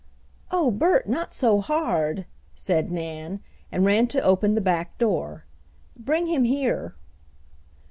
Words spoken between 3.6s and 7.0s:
and ran to open the back door. "Bring him here."